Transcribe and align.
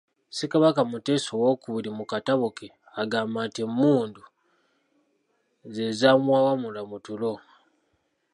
Ssekabaka 0.29 0.81
Muteesa 0.89 1.31
owookubiri 1.35 1.89
mu 1.97 2.03
katabo 2.11 2.47
ke, 2.57 2.67
agamba 3.01 3.39
nti 3.47 3.59
emmundu 3.67 4.23
ze 5.73 5.85
zaamuwawamula 5.99 6.81
mu 6.89 6.97
tulo. 7.05 7.33